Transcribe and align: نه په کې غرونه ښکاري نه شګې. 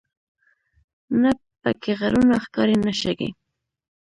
نه 1.21 1.31
په 1.61 1.69
کې 1.81 1.91
غرونه 1.99 2.35
ښکاري 2.43 2.77
نه 2.85 2.93
شګې. 3.01 3.29